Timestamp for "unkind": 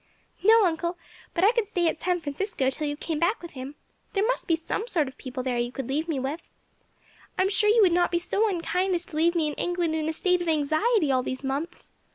8.49-8.95